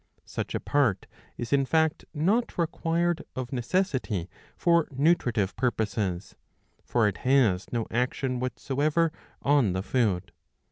[0.19, 1.05] ^ Such a part
[1.37, 6.33] is in fact not required of necessity for nutritive purposes;
[6.83, 9.11] for it has no action whatsoever
[9.43, 10.31] on the food.